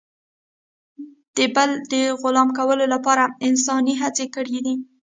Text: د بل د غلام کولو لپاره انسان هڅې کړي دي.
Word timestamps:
د 1.35 1.37
بل 1.55 1.71
د 1.91 1.93
غلام 2.21 2.49
کولو 2.57 2.85
لپاره 2.93 3.23
انسان 3.47 3.83
هڅې 4.01 4.25
کړي 4.35 4.59
دي. 4.65 4.75